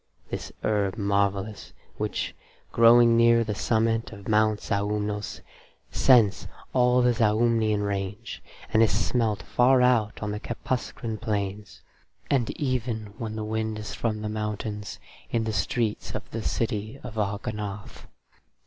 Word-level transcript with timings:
(This 0.31 0.51
herb 0.63 0.97
marvellous, 0.97 1.73
which, 1.97 2.33
growing 2.71 3.15
near 3.15 3.43
the 3.43 3.53
summit 3.53 4.11
of 4.11 4.27
Mount 4.27 4.59
Zaumnos, 4.59 5.41
scents 5.91 6.47
all 6.73 7.03
the 7.03 7.13
Zaumnian 7.13 7.83
range, 7.83 8.41
and 8.73 8.81
is 8.81 8.91
smelt 8.91 9.43
far 9.43 9.83
out 9.83 10.23
on 10.23 10.31
the 10.31 10.39
Kepuscran 10.39 11.19
plains, 11.19 11.83
and 12.31 12.49
even, 12.59 13.13
when 13.19 13.35
the 13.35 13.43
wind 13.45 13.77
is 13.77 13.93
from 13.93 14.23
the 14.23 14.27
mountains, 14.27 14.97
in 15.29 15.43
the 15.43 15.53
streets 15.53 16.15
of 16.15 16.27
the 16.31 16.41
city 16.41 16.99
of 17.03 17.19
Ognoth. 17.19 18.07